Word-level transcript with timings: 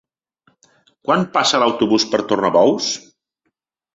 Quan 1.07 1.25
passa 1.35 1.59
l'autobús 1.63 2.07
per 2.13 2.21
Tornabous? 2.31 2.87